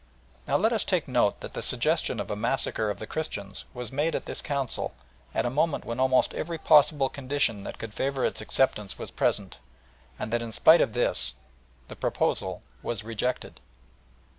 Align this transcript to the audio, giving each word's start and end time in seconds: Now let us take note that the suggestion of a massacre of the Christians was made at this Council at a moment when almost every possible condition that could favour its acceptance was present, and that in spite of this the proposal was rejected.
Now 0.47 0.57
let 0.57 0.73
us 0.73 0.83
take 0.83 1.07
note 1.07 1.41
that 1.41 1.53
the 1.53 1.61
suggestion 1.61 2.19
of 2.19 2.31
a 2.31 2.35
massacre 2.35 2.89
of 2.89 2.97
the 2.97 3.05
Christians 3.05 3.65
was 3.71 3.91
made 3.91 4.15
at 4.15 4.25
this 4.25 4.41
Council 4.41 4.95
at 5.31 5.45
a 5.45 5.51
moment 5.51 5.85
when 5.85 5.99
almost 5.99 6.33
every 6.33 6.57
possible 6.57 7.07
condition 7.07 7.61
that 7.65 7.77
could 7.77 7.93
favour 7.93 8.25
its 8.25 8.41
acceptance 8.41 8.97
was 8.97 9.11
present, 9.11 9.59
and 10.17 10.33
that 10.33 10.41
in 10.41 10.51
spite 10.53 10.81
of 10.81 10.93
this 10.93 11.35
the 11.87 11.95
proposal 11.95 12.63
was 12.81 13.03
rejected. 13.03 13.59